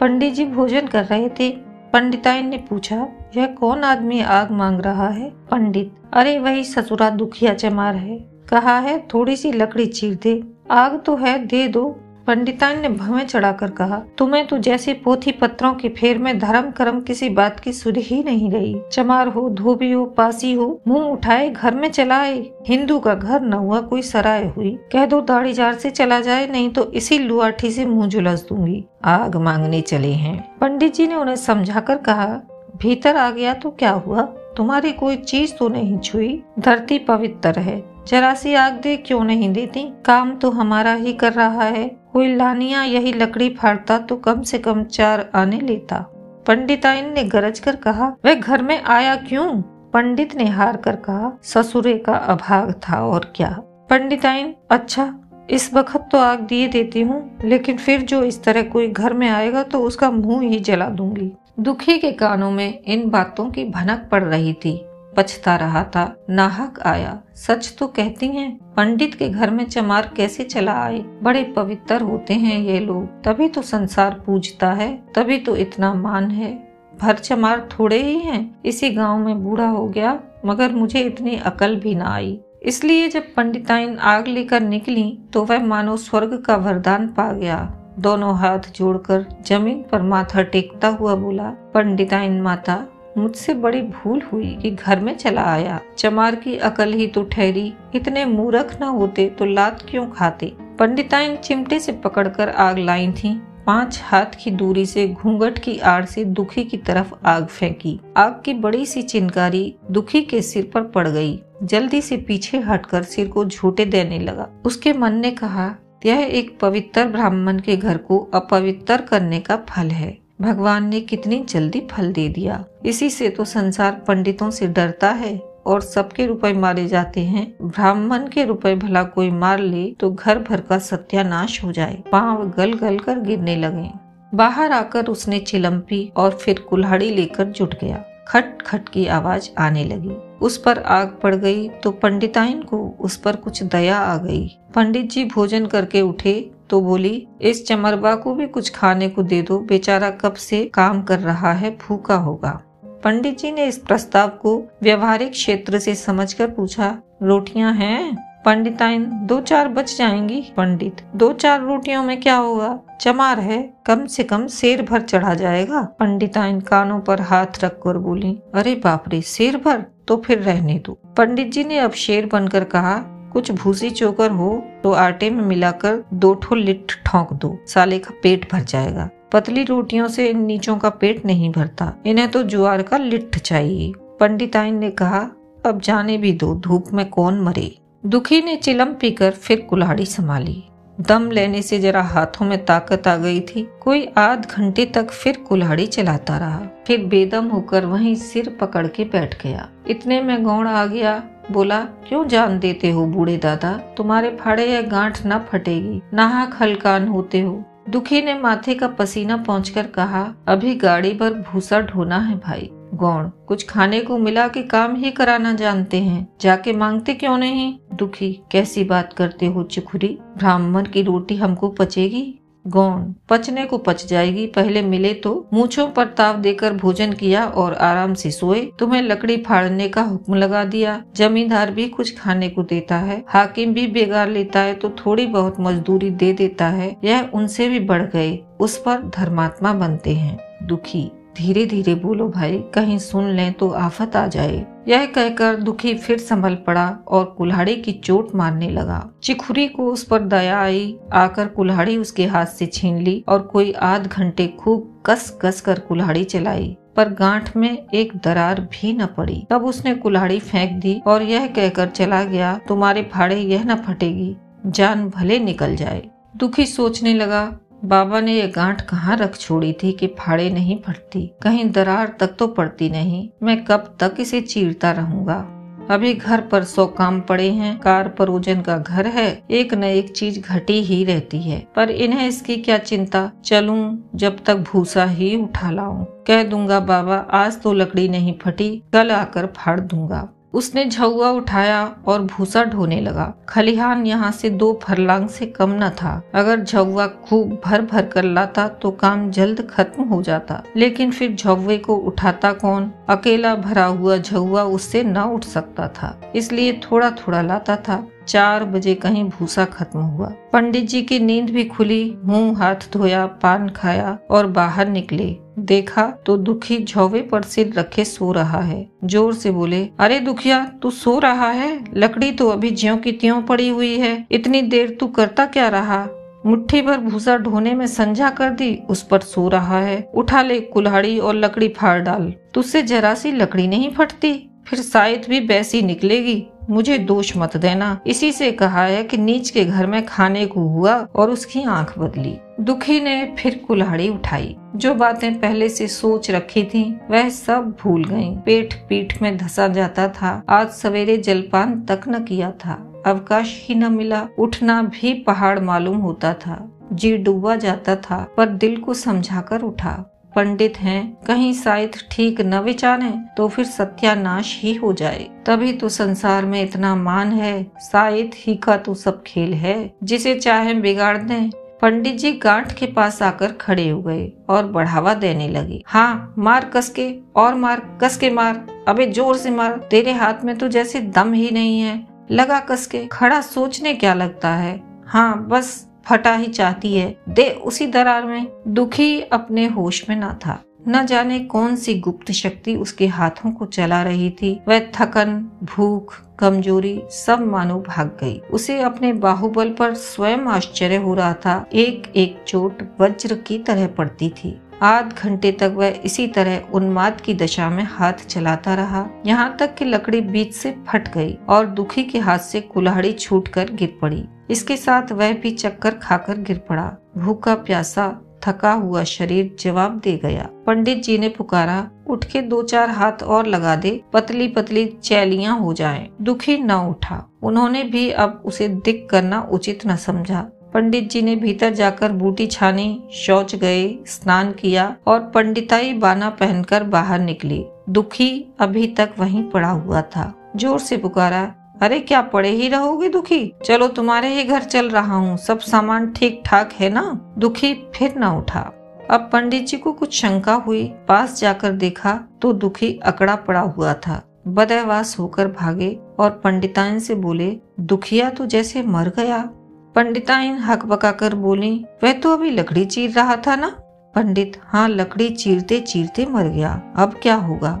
पंडित 0.00 0.34
जी 0.34 0.44
भोजन 0.44 0.86
कर 0.86 1.04
रहे 1.04 1.28
थे। 1.40 1.50
पंडिताइन 1.92 2.48
ने 2.48 2.56
पूछा, 2.56 3.08
यह 3.36 3.46
कौन 3.46 3.84
आदमी 3.84 4.20
आग 4.20 4.50
मांग 4.50 4.80
रहा 4.80 5.08
है? 5.08 5.30
पंडित, 5.50 5.94
अरे, 6.12 6.38
वही 6.38 6.64
ससुरा 6.64 7.10
दुखिया 7.10 7.54
चमार 7.54 7.96
है। 7.96 8.18
कहा 8.48 8.78
है, 8.78 9.06
थोड़ी 9.14 9.36
सी 9.36 9.52
लकड़ी 9.52 9.86
चीर 9.86 10.14
दे। 10.22 10.42
आग 10.70 11.02
तो 11.06 11.16
है, 11.16 11.46
दे 11.46 11.68
दो। 11.68 12.00
पंडितान 12.30 12.80
ने 12.80 12.88
भवें 12.88 13.26
चढ़ाकर 13.26 13.70
कहा, 13.70 14.02
तुम्हें 14.18 14.46
तो 14.46 14.58
जैसे 14.58 14.94
पोथी 14.94 15.32
पत्रों 15.32 15.74
के 15.74 15.88
फेर 15.88 16.18
में 16.18 16.38
धर्म 16.38 16.70
कर्म 16.70 17.00
किसी 17.00 17.28
बात 17.28 17.60
की 17.60 17.72
सुध 17.72 17.96
ही 17.96 18.22
नहीं 18.24 18.50
रही। 18.50 18.80
चमार 18.92 19.28
हो, 19.28 19.50
धोबी 19.50 19.92
हो, 19.92 20.04
पासी 20.04 20.52
हो, 20.52 20.80
मुँह 20.88 21.04
उठाए, 21.04 21.48
घर 21.48 21.74
में 21.74 21.90
चलाए, 21.90 22.50
हिंदू 22.66 22.98
का 22.98 23.14
घर 23.14 23.40
न 23.40 23.52
हुआ, 23.52 23.80
कोई 23.80 24.02
सराय 24.02 24.46
हुई। 24.46 24.78
कह 24.92 25.06
दो 25.06 25.20
दाढ़ी 25.20 25.52
जार 25.52 25.74
से 25.74 25.90
चला 25.90 26.20
जाए, 26.20 26.46
नहीं 26.46 26.70
तो 26.70 26.92
इसी 26.92 27.18
लुआठी 27.18 27.70
से 27.70 27.86
मुँह 27.86 28.06
झुलस 28.06 28.46
दूँगी। 28.48 28.84
आग 29.04 29.36
मांगने 29.36 29.80
चले 29.80 30.12
हैं। 30.12 30.58
पंडित 30.58 30.94
जी 30.94 31.06
ने 31.06 31.14
उन्हें 31.14 31.36
समझाकर 31.36 31.96
कहा, 31.96 32.40
भीतर 32.76 33.16
आ 33.16 33.30
गया 33.30 33.54
तो 33.54 33.70
क्या 33.70 33.90
हुआ? 33.90 34.22
तुम्हारी 34.56 34.92
कोई 34.92 35.16
चीज़ 35.16 35.54
तो 35.54 35.68
नहीं 35.68 35.98
छुई? 35.98 36.42
धरती 36.58 36.98
पवित्र 36.98 37.58
है। 37.58 37.89
जरा 38.08 38.32
सी 38.34 38.54
आग 38.54 38.72
दे 38.72 38.96
क्यों 38.96 39.22
नहीं 39.24 39.52
देती? 39.52 39.82
काम 40.04 40.34
तो 40.34 40.50
हमारा 40.50 40.92
ही 40.92 41.12
कर 41.12 41.32
रहा 41.32 41.62
है। 41.62 41.84
कोई 42.12 42.34
लानिया, 42.36 42.82
यही 42.82 43.12
लकड़ी 43.12 43.48
फाड़ता 43.50 43.98
तो 43.98 44.16
कम 44.16 44.42
से 44.42 44.58
कम 44.58 44.82
चार 44.84 45.30
आने 45.34 45.60
लेता। 45.60 45.98
पंडिताइन 46.46 47.12
ने 47.12 47.24
गरज 47.24 47.58
कर 47.58 47.76
कहा, 47.76 48.08
वह 48.24 48.34
घर 48.34 48.62
में 48.62 48.82
आया 48.82 49.14
क्यों? 49.18 49.60
पंडित 49.92 50.34
ने 50.34 50.44
हार 50.44 50.76
कर 50.76 50.96
कहा, 50.96 51.32
ससुरे 51.42 51.96
का 51.98 52.14
अभाग 52.14 52.72
था 52.80 53.02
और 53.04 53.32
क्या? 53.36 53.50
पंडिताइन 53.90 54.54
अच्छा 54.70 55.14
इस 55.50 55.72
वक्त 55.74 56.08
तो 56.12 56.18
आग 56.18 56.40
दिए 56.40 56.66
देती 56.68 57.00
हूँ, 57.02 57.38
लेकिन 57.44 57.76
फिर 57.76 58.02
जो 58.02 58.22
इस 58.22 58.42
तरह 58.44 58.62
कोई 58.62 58.88
घर 58.88 59.12
में 59.12 59.28
आएगा 59.28 59.62
तो 59.62 59.80
उसका 59.80 60.10
मुँह 60.10 60.42
ही 60.42 60.60
जला 60.60 60.88
दूँगी। 60.88 61.32
दुखी 61.60 61.98
के 61.98 62.12
कानों 62.12 62.50
में 62.50 62.82
इन 62.82 63.08
बातों 63.10 63.50
की 63.50 63.64
भनक 63.64 64.08
पड़ 64.12 64.22
रही 64.24 64.52
थी। 64.54 64.76
पछता 65.16 65.54
रहा 65.56 65.82
था। 65.86 66.04
नाहक 66.30 66.80
आया। 66.80 67.18
सच 67.36 67.74
तो 67.78 67.86
कहती 67.86 68.26
हैं, 68.26 68.50
पंडित 68.76 69.14
के 69.14 69.28
घर 69.28 69.50
में 69.50 69.64
चमार 69.64 70.10
कैसे 70.16 70.44
चला 70.44 70.72
आए? 70.74 70.98
बड़े 71.22 71.42
पवित्र 71.56 72.00
होते 72.00 72.34
हैं 72.34 72.58
ये 72.58 72.78
लोग। 72.80 73.06
तभी 73.22 73.48
तो 73.48 73.62
संसार 73.62 74.20
पूजता 74.26 74.72
है, 74.72 74.94
तभी 75.14 75.38
तो 75.38 75.56
इतना 75.56 75.94
मान 75.94 76.30
है। 76.30 76.52
भर 77.00 77.14
चमार 77.14 77.68
थोड़े 77.70 78.02
ही 78.02 78.18
हैं, 78.18 78.60
इसी 78.64 78.90
गाँव 78.90 79.18
में 79.18 79.42
बूढ़ा 79.44 79.68
हो 79.68 79.86
गया, 79.86 80.18
मगर 80.46 80.72
मुझे 80.72 81.00
इतनी 81.00 81.36
अकल 81.36 81.76
भी 81.76 81.94
ना 81.94 82.04
आई। 82.06 82.38
इसलिए 82.62 83.08
जब 83.08 83.34
पंडिताइन 83.34 83.96
आग 83.98 84.26
लेकर 84.26 84.60
निकली 84.60 85.18
तो 85.32 85.44
वह 85.44 85.64
मानो 85.64 85.96
स्वर्ग 85.96 86.36
का 86.38 86.56
वरदान 86.56 87.06
पा 87.08 87.30
गया। 87.32 87.58
दोनों 87.98 88.34
हाथ 88.38 88.70
जोड़कर 88.74 89.24
ज़मीन 89.46 89.82
पर 89.82 90.02
माथा 90.02 90.42
टेकता 90.42 90.88
हुआ 90.88 91.14
बोला, 91.14 91.48
पंडिताइन 91.74 92.40
माता 92.40 92.74
मुझसे 93.18 93.54
बड़ी 93.54 93.82
भूल 93.82 94.22
हुई 94.32 94.58
कि 94.62 94.70
घर 94.70 95.00
में 95.00 95.16
चला 95.16 95.42
आया। 95.42 95.80
चमार 95.98 96.34
की 96.34 96.56
अकल 96.56 96.92
ही 96.92 97.06
तो 97.06 97.22
ठहरी। 97.22 97.74
इतने 97.94 98.24
मूरख 98.24 98.80
न 98.80 98.84
होते 98.84 99.28
तो 99.28 99.44
लात 99.44 99.84
क्यों 99.88 100.06
खाते? 100.10 100.52
पंडिताइन 100.78 101.36
चिमटे 101.36 101.78
से 101.78 101.92
पकड़कर 101.92 102.48
आग 102.48 102.78
लाई 102.78 103.12
थी। 103.12 103.42
पाँच 103.66 104.00
हाथ 104.04 104.26
की 104.44 104.50
दूरी 104.50 104.86
से 104.86 105.08
घूंघट 105.08 105.58
की 105.58 105.78
आड़ 105.78 106.04
से 106.04 106.24
दुखी 106.24 106.64
की 106.64 106.76
तरफ़ 106.76 107.14
आग 107.24 107.46
फेंकी। 107.46 108.00
आग 108.16 108.42
की 108.44 108.54
बड़ी 108.54 108.86
सी 108.86 109.02
चिनकारी 109.02 109.76
दुखी 109.90 110.22
के 110.22 110.42
सिर 110.42 110.70
पर 110.74 110.82
पड़ 110.82 111.08
गई। 111.08 111.42
जल्दी 111.62 112.00
से 112.00 112.16
पीछे 112.16 112.58
हटकर 112.58 113.02
सिर 113.02 113.28
को 113.28 113.44
झूठे 113.44 113.84
देने 113.84 114.18
लगा। 114.18 114.48
उसके 114.64 114.92
मन 114.92 115.12
ने 115.12 115.30
कहा, 115.30 115.74
यह 116.06 116.18
एक 116.18 116.58
पवित्र 116.58 117.04
ब्राह्मण 117.04 117.58
के 117.58 117.76
घर 117.76 117.98
को 117.98 118.18
अपवित्र 118.34 118.96
करने 118.96 119.40
का 119.40 119.56
फल 119.56 119.88
है। 119.88 120.18
भगवान 120.40 120.88
ने 120.88 121.00
कितनी 121.00 121.38
जल्दी 121.44 121.80
फल 121.90 122.12
दे 122.12 122.28
दिया। 122.28 122.64
इसी 122.86 123.10
से 123.10 123.28
तो 123.28 123.44
संसार 123.44 124.02
पंडितों 124.08 124.50
से 124.50 124.66
डरता 124.66 125.10
है 125.10 125.36
और 125.66 125.80
सबके 125.80 126.26
रुपए 126.26 126.52
मारे 126.52 126.86
जाते 126.88 127.20
हैं। 127.20 127.46
ब्राह्मण 127.62 128.28
के 128.28 128.44
रुपए 128.44 128.74
भला 128.74 129.02
कोई 129.04 129.30
मार 129.30 129.58
ले 129.58 129.84
तो 130.00 130.10
घर 130.10 130.38
भर 130.38 130.60
का 130.60 130.78
सत्यानाश 130.78 131.62
हो 131.64 131.72
जाए। 131.72 132.02
पाँव 132.12 132.48
गल 132.50 132.72
गल 132.72 132.98
कर 132.98 133.20
गिरने 133.20 133.56
लगे। 133.56 133.90
बाहर 134.34 134.72
आकर 134.72 135.06
उसने 135.06 135.38
चिलम्पी 135.38 136.10
और 136.16 136.30
फिर 136.32 136.58
कुल्हाड़ी 136.60 137.10
लेकर 137.10 137.44
जुट 137.46 137.74
गया। 137.74 138.04
खट 138.28 138.62
खट 138.62 138.88
की 138.88 139.06
आवाज़ 139.06 139.48
आने 139.58 139.84
लगी। 139.84 140.16
उस 140.40 140.56
पर 140.58 140.78
आग 140.78 141.18
पड़ 141.22 141.34
गई 141.34 141.68
तो 141.82 141.90
पंडिताइन 141.92 142.62
को 142.62 142.78
उस 143.00 143.16
पर 143.16 143.36
कुछ 143.36 143.62
दया 143.62 143.98
आ 143.98 144.16
गई। 144.16 144.46
पंडित 144.74 145.10
जी 145.10 145.24
भोजन 145.24 145.66
करके 145.66 146.00
उठे 146.00 146.34
तो 146.70 146.80
बोली, 146.80 147.26
इस 147.40 147.66
चमरबा 147.66 148.14
को 148.14 148.34
भी 148.34 148.46
कुछ 148.46 148.70
खाने 148.70 149.08
को 149.08 149.22
दे 149.22 149.42
दो। 149.42 149.58
बेचारा 149.58 150.10
कब 150.10 150.34
से 150.34 150.64
काम 150.64 151.02
कर 151.02 151.18
रहा 151.18 151.52
है, 151.52 151.70
भूखा 151.70 152.14
होगा। 152.14 152.62
पंडित 153.04 153.38
जी 153.38 153.52
ने 153.52 153.66
इस 153.66 153.78
प्रस्ताव 153.78 154.28
को 154.28 154.62
व्यवहारिक 154.82 155.30
क्षेत्र 155.30 155.78
से 155.78 155.94
समझकर 155.94 156.50
पूछा, 156.50 156.98
रोटियाँ 157.22 157.72
हैं? 157.72 158.16
पंडिताइन, 158.44 159.10
दो 159.12 159.40
चार 159.40 159.68
बच 159.68 159.98
जाएँगी, 159.98 160.52
पंडित। 160.56 160.96
दो 161.16 161.32
चार 161.32 161.60
रोटियों 161.60 162.02
में 162.02 162.20
क्या 162.20 162.36
होगा? 162.36 162.80
चमार 163.00 163.40
है, 163.40 163.74
कम 163.86 164.06
से 164.06 164.22
कम 164.22 164.46
शेर 164.46 164.82
भर 164.82 165.00
चढ़ा 165.00 165.34
जाएगा। 165.34 165.82
पंडिताइन 165.82 166.60
कानों 166.60 167.00
पर 167.00 167.20
हाथ 167.20 167.64
रख 167.64 167.72
कर 167.72 167.98
बोली, 167.98 168.38
अरे 168.54 168.74
बापरे 168.74 169.20
शेर 169.20 169.56
भर? 169.56 169.84
तो 170.08 170.16
फिर 170.16 170.38
रहने 170.38 170.78
दो। 170.78 170.98
पंडित 171.16 171.52
जी 171.52 171.64
ने 171.64 171.78
अब 171.78 171.90
शेर 171.90 172.26
बनकर 172.26 172.64
कहा 172.64 173.19
कुछ 173.32 173.50
भूसी 173.52 173.90
चोकर 173.90 174.30
हो 174.30 174.62
तो 174.82 174.92
आटे 174.92 175.30
में 175.30 175.44
मिलाकर 175.44 176.04
दो 176.12 176.34
ठो 176.34 176.54
लिट्ठ 176.54 176.92
ठोंक 177.06 177.32
दो। 177.32 177.58
साले 177.66 177.98
का 177.98 178.14
पेट 178.22 178.52
भर 178.52 178.60
जाएगा। 178.60 179.10
पतली 179.32 179.64
रोटियों 179.64 180.08
से 180.08 180.28
इन 180.28 180.42
नीचों 180.42 180.78
का 180.78 180.90
पेट 180.90 181.26
नहीं 181.26 181.50
भरता। 181.50 181.92
इन्हें 182.06 182.28
तो 182.28 182.42
जुआर 182.42 182.82
का 182.82 182.96
लिट्ठ 182.96 183.38
चाहिए। 183.38 183.92
पंडिताइन 184.20 184.78
ने 184.78 184.90
कहा, 184.90 185.30
अब 185.66 185.80
जाने 185.80 186.18
भी 186.18 186.32
दो, 186.32 186.54
धूप 186.54 186.84
में 186.92 187.08
कौन 187.08 187.40
मरे? 187.40 187.76
दुखी 188.06 188.42
ने 188.42 188.56
चिलम 188.56 188.92
पीकर 188.94 189.30
फिर 189.30 189.60
कुल्हाड़ी 189.60 190.06
संभाली। 190.06 190.64
दम 191.00 191.30
लेने 191.30 191.62
से 191.62 191.78
जरा 191.78 192.02
हाथों 192.02 192.46
में 192.46 192.64
ताकत 192.64 193.08
आ 193.08 193.16
गई 193.16 193.40
थी। 193.40 193.68
कोई 193.80 194.06
आध 194.16 194.46
घंटे 194.50 194.86
तक 194.86 195.10
फिर 195.10 195.36
कुल्हाड़ी 195.36 195.86
चलाता 195.86 196.38
रहा। 196.38 196.62
फिर 196.86 197.04
बेदम 197.04 197.46
होकर 197.46 197.84
वहीं 197.84 198.14
सिर 198.14 198.58
पकड़ 198.60 198.86
के 198.86 199.04
बैठ 199.04 199.42
गया। 199.42 199.68
इतने 199.88 200.22
में 200.22 200.42
गौड़ 200.42 200.68
आ 200.68 200.86
गया। 200.86 201.22
बोला, 201.50 201.80
क्यों 201.80 202.26
जान 202.28 202.58
देते 202.58 202.90
हो 202.90 203.06
बूढ़े 203.06 203.36
दादा? 203.36 203.72
तुम्हारे 203.96 204.36
फाड़े 204.36 204.66
या 204.66 204.82
गांठ 204.82 205.18
न 205.26 205.38
फटेगी 205.38 206.02
नहा 206.12 206.46
खलकान 206.46 207.08
होते 207.08 207.40
हो। 207.40 207.64
दुखी 207.88 208.22
ने 208.22 208.34
माथे 208.34 208.74
का 208.74 208.88
पसीना 208.88 209.36
पहुँच 209.36 209.68
कहा, 209.68 210.34
अभी 210.48 210.74
गाड़ी 210.74 211.12
पर 211.14 211.32
भूसा 211.32 211.80
ढोना 211.80 212.18
है 212.18 212.38
भाई, 212.38 212.70
गौण, 212.94 213.28
कुछ 213.46 213.68
खाने 213.68 214.00
को 214.00 214.18
मिला 214.18 214.48
के 214.48 214.62
काम 214.62 214.96
ही 214.96 215.10
कराना 215.10 215.52
जानते 215.52 215.96
हैं, 215.96 216.28
जाके 216.40 216.72
मांगते 216.72 217.14
क्यों 217.14 217.38
नहीं? 217.38 217.78
दुखी, 217.94 218.32
कैसी 218.50 218.84
बात 218.84 219.12
करते 219.12 219.46
हो 219.46 219.62
चुखुरी? 219.62 220.18
ब्राह्मण 220.38 220.84
की 220.84 221.02
रोटी 221.02 221.36
हमको 221.36 221.68
पचेगी? 221.68 222.39
गौण। 222.70 223.12
पचने 223.28 223.64
को 223.66 223.78
पच 223.78 224.06
जाएगी। 224.06 224.46
पहले 224.46 224.82
मिले 224.82 225.12
तो 225.14 225.48
मूछों 225.52 225.86
पर 225.88 226.06
ताव 226.06 226.36
देकर 226.36 226.72
भोजन 226.72 227.12
किया 227.12 227.44
और 227.44 227.74
आराम 227.74 228.14
से 228.14 228.30
सोए। 228.30 228.60
तुम्हें 228.78 229.02
लकड़ी 229.02 229.36
फाड़ने 229.36 229.88
का 229.88 230.02
हुक्म 230.02 230.34
लगा 230.34 230.64
दिया। 230.64 231.02
जमींदार 231.16 231.70
भी 231.70 231.88
कुछ 231.88 232.18
खाने 232.18 232.48
को 232.48 232.62
देता 232.62 232.96
है। 232.96 233.24
हाकिम 233.28 233.74
भी 233.74 233.86
बेगार 233.86 234.28
लेता 234.28 234.60
है 234.60 234.74
तो 234.74 234.90
थोड़ी 234.90 235.26
बहुत 235.26 235.56
मजदूरी 235.60 236.10
दे 236.10 236.32
देता 236.32 236.68
है। 236.68 236.96
यह 237.04 237.30
उनसे 237.34 237.68
भी 237.68 237.80
बढ़ 237.80 238.02
गए। 238.02 238.38
उस 238.60 238.76
पर 238.76 239.10
धर्मात्मा 239.16 239.72
बनते 239.74 240.14
हैं। 240.14 240.38
दुखी। 240.62 241.10
धीरे 241.36 241.66
धीरे 241.66 241.94
बोलो, 241.94 242.28
भाई, 242.28 242.58
कहीं 242.58 242.98
सुन 242.98 243.24
लें 243.24 243.52
तो 243.52 243.70
आफत 243.70 244.16
आ 244.16 244.26
जाए। 244.26 244.66
यह 244.88 245.06
कहकर 245.06 245.56
दुखी 245.56 245.94
फिर 245.94 246.18
संभल 246.18 246.54
पड़ा 246.54 246.98
और 247.08 247.24
कुल्हाड़ी 247.38 247.76
की 247.76 247.92
चोट 247.92 248.34
मारने 248.34 248.70
लगा। 248.70 249.10
चिखुरी 249.22 249.68
को 249.68 249.92
उस 249.92 250.04
पर 250.04 250.20
दया 250.20 250.60
आई। 250.60 250.96
आकर 251.12 251.46
कुल्हाड़ी 251.46 251.96
उसके 251.96 252.26
हाथ 252.26 252.46
से 252.46 252.66
छीन 252.66 252.98
ली 252.98 253.24
और 253.28 253.42
कोई 253.42 253.72
आध 253.72 254.06
घंटे 254.06 254.46
खूब 254.48 255.02
कस 255.06 255.38
कस 255.42 255.60
कर 255.60 255.78
कुल्हाड़ी 255.78 256.24
चलाई। 256.24 256.76
पर 256.96 257.08
गांठ 257.08 257.56
में 257.56 257.86
एक 257.94 258.12
दरार 258.16 258.60
भी 258.60 258.92
न 258.92 259.06
पड़ी। 259.06 259.46
तब 259.50 259.64
उसने 259.64 259.94
कुल्हाड़ी 259.94 260.38
फेंक 260.38 260.82
दी 260.82 261.02
और 261.06 261.22
यह 261.22 261.46
कहकर 261.46 261.88
चला 261.88 262.24
गया, 262.24 262.60
तुम्हारे 262.68 263.02
फाड़े 263.02 263.36
यह 263.36 263.64
न 263.64 263.74
फटेगी। 263.74 264.36
जान 264.66 265.08
भले 265.08 265.38
निकल 265.38 265.76
जाए। 265.76 266.08
दुखी 266.36 266.66
सोचने 266.66 267.14
लगा 267.14 267.58
बाबा 267.84 268.20
ने 268.20 268.32
ये 268.32 268.48
गांठ 268.48 268.80
कहाँ 268.80 269.16
रख 269.16 269.38
छोड़ी 269.38 269.72
थी 269.72 269.92
कि 269.92 270.06
फाड़े 270.06 270.50
नहीं 270.50 270.78
फटती? 270.86 271.30
कहीं 271.42 271.70
दरार 271.70 272.16
तक 272.20 272.26
तो 272.38 272.46
पड़ती 272.46 272.90
नहीं। 272.90 273.28
मैं 273.42 273.64
कब 273.64 273.96
तक 274.00 274.14
इसे 274.20 274.40
चीरता 274.40 274.90
रहूँगा? 274.90 275.56
अभी 275.90 276.14
घर 276.14 276.40
पर 276.40 276.64
सौ 276.64 276.86
काम 276.86 277.20
पड़े 277.20 277.50
हैं। 277.50 277.78
कार 277.78 278.08
परोजन 278.08 278.60
का 278.60 278.78
घर 278.78 279.06
है। 279.06 279.42
एक 279.50 279.74
न 279.74 279.84
एक 279.84 280.12
चीज़ 280.12 280.40
घटी 280.40 280.82
ही 280.82 281.04
रहती 281.04 281.42
है। 281.42 281.66
पर 281.76 281.90
इन्हें 281.90 282.28
इसकी 282.28 282.56
क्या 282.56 282.78
चिंता? 282.78 283.32
चलूँ, 283.44 284.10
जब 284.14 284.36
तक 284.44 284.56
भूसा 284.56 285.04
ही 285.04 285.36
उठा 285.36 285.70
लाऊं। 285.70 286.04
कह 286.04 286.42
दूँगा, 286.42 286.80
बाबा, 286.80 287.16
आज 287.16 287.62
तो 287.62 287.72
लकड़ी 287.72 288.08
नहीं 288.08 288.34
फटी। 288.38 288.82
कल 288.92 289.10
आकर 289.10 289.46
फाड़ 289.46 289.80
दूँगा। 289.80 290.28
उसने 290.54 290.84
झुआ 290.84 291.30
उठाया 291.30 291.96
और 292.06 292.22
भूसा 292.22 292.64
ढोने 292.64 293.00
लगा। 293.00 293.34
खलिहान 293.48 294.06
यहाँ 294.06 294.30
से 294.32 294.50
दो 294.50 294.80
फरलांग 294.82 295.28
से 295.28 295.46
कम 295.46 295.70
न 295.70 295.88
था। 295.90 296.22
अगर 296.34 296.60
झुआ 296.60 297.06
खूब 297.06 297.60
भर 297.64 297.82
भर 297.82 298.06
कर 298.06 298.22
लाता 298.22 298.68
तो 298.68 298.90
काम 298.90 299.30
जल्द 299.30 299.68
खत्म 299.70 300.02
हो 300.02 300.22
जाता। 300.22 300.62
लेकिन 300.76 301.10
फिर 301.10 301.34
झुए 301.34 301.78
को 301.78 301.96
उठाता 301.96 302.52
कौन? 302.52 302.92
अकेला 303.08 303.54
भरा 303.54 303.84
हुआ 303.84 304.16
झुआ 304.16 304.62
उससे 304.62 305.02
न 305.02 305.16
उठ 305.16 305.44
सकता 305.44 305.88
था। 305.88 306.20
इसलिए 306.34 306.72
थोड़ा 306.72 307.10
थोड़ा 307.10 307.42
लाता 307.42 307.76
था। 307.76 308.06
चार 308.28 308.64
बजे 308.64 308.94
कहीं 308.94 309.24
भूसा 309.24 309.64
खत्म 309.64 310.00
हुआ। 310.00 310.32
पंडित 310.52 310.88
जी 310.88 311.02
की 311.02 311.18
नींद 311.18 311.50
भी 311.50 311.64
खुली। 311.64 312.18
मुँह 312.24 312.58
हाथ 312.58 312.74
धोया, 312.92 313.26
पान 313.26 313.68
खाया 313.68 314.18
और 314.30 314.46
बाहर 314.46 314.88
निकले। 314.88 315.36
देखा 315.60 316.06
तो 316.26 316.36
दुखी 316.36 316.78
झोवे 316.78 317.20
पर 317.22 317.42
सिर 317.42 317.72
रखे 317.74 318.04
सो 318.04 318.30
रहा 318.32 318.60
है। 318.60 318.88
ज़ोर 319.04 319.34
से 319.34 319.50
बोले, 319.50 319.82
अरे 319.98 320.18
दुखिया, 320.20 320.64
तू 320.82 320.90
सो 320.90 321.18
रहा 321.18 321.50
है? 321.50 321.72
लकड़ी 321.94 322.30
तो 322.32 322.48
अभी 322.48 322.70
ज्यो 322.70 322.96
की 322.96 323.12
त्यों 323.12 323.40
पड़ी 323.42 323.68
हुई 323.68 323.96
है। 323.98 324.26
इतनी 324.30 324.62
देर 324.62 324.96
तू 325.00 325.06
करता 325.08 325.46
क्या 325.46 325.68
रहा? 325.68 326.06
मुट्ठी 326.46 326.82
भर 326.82 326.98
भूसा 326.98 327.36
ढोने 327.36 327.74
में 327.74 327.86
संझा 327.86 328.30
कर 328.30 328.50
दी, 328.50 328.74
उस 328.90 329.02
पर 329.02 329.20
सो 329.20 329.48
रहा 329.48 329.80
है। 329.80 330.00
उठा 330.14 330.42
ले 330.42 330.60
कुल्हाड़ी 330.60 331.18
और 331.18 331.34
लकड़ी 331.34 331.68
फाड़ 331.68 331.98
डाल। 332.00 332.32
तुझसे 332.54 332.82
जरा 332.82 333.14
सी 333.14 333.32
लकड़ी 333.32 333.66
नहीं 333.68 333.90
फटती, 333.90 334.32
फिर 334.66 334.80
शायद 334.80 335.26
भी 335.28 335.40
बैसी 335.40 335.82
निकलेगी। 335.82 336.42
मुझे 336.70 336.98
दोष 336.98 337.36
मत 337.36 337.56
देना। 337.56 338.00
इसी 338.06 338.32
से 338.32 338.52
कहा 338.52 338.82
है 338.82 339.04
कि 339.04 339.16
नीच 339.16 339.50
के 339.50 339.64
घर 339.64 339.86
में 339.86 340.06
खाने 340.06 340.46
को 340.46 340.60
हुआ 340.60 340.94
और 340.94 341.30
उसकी 341.30 341.62
आँख 341.62 341.98
बदली। 341.98 342.38
दुखी 342.60 343.00
ने 343.00 343.34
फिर 343.38 343.64
कुल्हाड़ी 343.68 344.08
उठाई। 344.08 344.56
जो 344.76 344.94
बातें 344.94 345.40
पहले 345.40 345.68
से 345.68 345.88
सोच 345.88 346.30
रखी 346.30 346.64
थी, 346.64 347.00
वह 347.10 347.28
सब 347.28 347.76
भूल 347.82 348.04
गई 348.04 348.36
पेट 348.36 348.74
पीठ 348.88 349.22
में 349.22 349.36
धसा 349.36 349.68
जाता 349.68 350.08
था। 350.08 350.42
आज 350.48 350.68
सवेरे 350.68 351.16
जलपान 351.16 351.86
तक 351.88 352.00
न 352.08 352.24
किया 352.24 352.50
था। 352.50 353.02
अवकाश 353.06 353.66
ही 353.68 353.74
न 353.74 353.92
मिला। 353.92 354.28
उठना 354.38 354.82
भी 354.82 355.14
पहाड़ 355.14 355.58
मालूम 355.58 355.98
होता 355.98 356.34
था। 356.34 356.72
जी 356.92 357.16
डूबा 357.16 357.56
जाता 357.56 357.96
था, 357.96 358.34
पर 358.36 358.46
दिल 358.46 358.76
को 358.76 358.94
समझाकर 358.94 359.62
उठा। 359.62 360.19
पंडित 360.36 360.76
हैं, 360.78 361.16
कहीं 361.26 361.52
शायद 361.54 361.96
ठीक 362.10 362.40
न 362.40 362.58
विचारे 362.58 363.12
तो 363.36 363.48
फिर 363.48 363.64
सत्यानाश 363.64 364.58
ही 364.62 364.74
हो 364.74 364.92
जाए। 364.92 365.28
तभी 365.46 365.72
तो 365.72 365.88
संसार 365.88 366.44
में 366.44 366.62
इतना 366.62 366.94
मान 366.96 367.32
है, 367.32 367.62
शायद 367.82 368.30
ही 368.36 368.54
का 368.56 368.76
तो 368.76 368.94
सब 368.94 369.22
खेल 369.22 369.54
है। 369.54 369.90
जिसे 370.04 370.34
चाहे 370.34 370.74
बिगाड़ 370.74 371.16
दें। 371.18 371.50
पंडित 371.82 372.14
जी 372.14 372.32
गांठ 372.32 372.72
के 372.72 372.86
पास 372.86 373.22
आकर 373.22 373.52
खड़े 373.52 373.88
हो 373.88 374.00
गए 374.02 374.32
और 374.48 374.66
बढ़ावा 374.66 375.14
देने 375.14 375.48
लगे। 375.48 375.82
हाँ 375.86 376.34
मार 376.38 376.64
कस 376.64 376.88
के, 376.88 377.10
और 377.36 377.54
मार, 377.54 377.98
कस 378.02 378.16
के 378.16 378.30
मार। 378.30 378.84
अबे 378.88 379.06
ज़ोर 379.06 379.36
से 379.36 379.50
मार, 379.50 379.76
तेरे 379.90 380.12
हाथ 380.12 380.44
में 380.44 380.56
तो 380.58 380.68
जैसे 380.68 381.00
दम 381.00 381.32
ही 381.32 381.50
नहीं 381.50 381.80
है। 381.80 382.06
लगा 382.30 382.60
कस 382.60 382.86
के, 382.86 383.06
खड़ा 383.06 383.40
सोचने 383.40 383.94
क्या 383.94 384.14
लगता 384.14 384.54
है? 384.54 384.80
हाँ 385.06 385.46
बस। 385.48 385.89
फटा 386.06 386.34
ही 386.34 386.46
चाहती 386.46 386.94
है। 386.94 387.16
दे 387.28 387.50
उसी 387.50 387.86
दरार 387.86 388.24
में। 388.24 388.46
दुखी 388.68 389.20
अपने 389.20 389.66
होश 389.66 390.08
में 390.08 390.16
ना 390.16 390.38
था। 390.46 390.62
न 390.88 391.06
जाने 391.06 391.38
कौन 391.38 391.76
सी 391.76 391.94
गुप्त 391.94 392.32
शक्ति 392.32 392.76
उसके 392.76 393.06
हाथों 393.06 393.52
को 393.52 393.66
चला 393.66 394.02
रही 394.02 394.30
थी। 394.30 394.60
वह 394.68 394.78
थकन, 394.78 395.50
भूख, 395.62 396.14
कमज़ोरी 396.38 397.02
सब 397.10 397.40
मानो 397.40 397.80
भाग 397.80 398.18
गई। 398.20 398.38
उसे 398.38 398.80
अपने 398.80 399.12
बाहुबल 399.12 399.72
पर 399.72 399.94
स्वयं 399.94 400.38
आश्चर्य 400.38 400.96
हो 400.96 401.14
रहा 401.14 401.34
था। 401.34 401.66
एक 401.72 402.12
एक 402.16 402.44
चोट 402.46 402.82
वज्र 403.00 403.34
की 403.34 403.58
तरह 403.58 403.86
पड़ती 403.86 404.28
थी। 404.28 404.60
आध 404.82 405.12
घंटे 405.12 405.50
तक 405.52 405.72
वह 405.76 406.00
इसी 406.04 406.26
तरह 406.26 406.70
उन्माद 406.74 407.20
की 407.20 407.34
दशा 407.34 407.68
में 407.70 407.82
हाथ 407.84 408.12
चलाता 408.12 408.74
रहा। 408.74 409.06
यहाँ 409.26 409.56
तक 409.56 409.74
कि 409.74 409.84
लकड़ी 409.84 410.20
बीच 410.20 410.54
से 410.54 410.74
फट 410.88 411.12
गई 411.14 411.36
और 411.48 411.66
दुखी 411.66 412.04
के 412.04 412.18
हाथ 412.18 412.38
से 412.38 412.60
कुल्हाड़ी 412.60 413.12
छूटकर 413.12 413.70
गिर 413.70 413.98
पड़ी। 414.02 414.24
इसके 414.50 414.76
साथ 414.76 415.12
वह 415.12 415.32
भी 415.32 415.50
चक्कर 415.50 415.94
खाकर 415.94 416.38
गिर 416.38 416.58
पड़ा। 416.58 416.90
भूखा 417.18 417.54
प्यासा, 417.54 418.08
थका 418.44 418.72
हुआ 418.72 419.02
शरीर 419.04 419.56
जवाब 419.60 419.98
दे 419.98 420.16
गया। 420.16 420.48
पंडित 420.66 421.02
जी 421.02 421.18
ने 421.18 421.28
पुकारा, 421.28 421.90
उठ 422.06 422.24
के 422.24 422.42
दो 422.42 422.62
चार 422.62 422.90
हाथ 422.90 423.22
और 423.22 423.46
लगा 423.46 423.74
दे 423.76 424.00
पतली 424.12 424.48
पतली 424.48 424.86
चैलियाँ 424.86 425.58
हो 425.58 425.72
जाएँ। 425.72 426.08
दुखी 426.22 426.56
न 426.58 426.72
उठा। 426.72 427.26
उन्होंने 427.42 427.82
भी 427.82 428.10
अब 428.10 428.42
उसे 428.44 428.68
दिख 428.68 429.06
करना 429.10 429.40
उचित 429.52 429.86
न 429.86 429.96
समझा। 429.96 430.48
पंडित 430.74 431.10
जी 431.10 431.22
ने 431.22 431.36
भीतर 431.36 431.70
जाकर 431.70 432.12
बूटी 432.12 432.46
छानी, 432.46 433.02
शौच 433.12 433.54
गए, 433.54 433.98
स्नान 434.06 434.52
किया 434.52 434.96
और 435.06 435.20
पंडिताई 435.20 435.92
बाना 435.92 436.30
पहनकर 436.30 436.84
बाहर 436.84 437.18
निकली। 437.18 437.66
दुखी 437.88 438.54
अभी 438.60 438.86
तक 438.86 439.10
वहीं 439.18 439.44
पड़ा 439.44 439.68
हुआ 439.68 440.02
था। 440.02 440.52
ज़ोर 440.56 440.78
से 440.78 440.96
पुकारा, 440.96 441.54
अरे, 441.82 442.00
क्या 442.00 442.22
पड़े 442.22 442.48
ही 442.48 442.68
रहोगे 442.68 443.08
दुखी? 443.08 443.52
चलो, 443.64 443.88
तुम्हारे 443.88 444.28
ही 444.28 444.44
घर 444.44 444.62
चल 444.62 444.90
रहा 444.90 445.16
हूँ। 445.16 445.36
सब 445.36 445.58
सामान 445.58 446.12
ठीक 446.12 446.42
ठाक 446.46 446.72
है 446.72 446.90
ना? 446.90 447.34
दुखी 447.38 447.74
फिर 447.74 448.14
न 448.16 448.24
उठा। 448.24 448.72
अब 449.10 449.30
पंडित 449.32 449.66
जी 449.66 449.76
को 449.76 449.92
कुछ 449.92 450.14
शंका 450.14 450.54
हुई। 450.54 450.92
पास 451.08 451.40
जाकर 451.40 451.72
देखा 451.72 452.20
तो 452.42 452.52
दुखी 452.52 453.00
अकड़ा 453.04 453.36
पड़ा 453.36 453.60
हुआ 453.60 453.94
था। 453.94 454.22
बदहवास 454.48 455.18
होकर 455.18 455.48
भागे 455.48 455.98
और 456.18 456.30
पंडिताइन 456.30 456.98
से 456.98 457.14
बोले, 457.14 457.56
दुखिया 457.80 458.30
तो 458.30 458.46
जैसे 458.46 458.82
मर 458.82 459.12
गया। 459.16 459.50
पंडिताइन 459.94 460.58
हक 460.58 460.84
पकाकर 460.86 461.34
बोली, 461.34 461.84
वह 462.04 462.12
तो 462.12 462.32
अभी 462.32 462.50
लकड़ी 462.50 462.84
चीर 462.84 463.10
रहा 463.10 463.36
था 463.36 463.56
ना? 463.56 463.68
पंडित 464.14 464.60
हाँ 464.64 464.88
लकड़ी 464.88 465.28
चीरते 465.30 465.80
चीरते 465.80 466.26
मर 466.26 466.48
गया, 466.48 466.82
अब 466.96 467.14
क्या 467.22 467.34
होगा? 467.34 467.72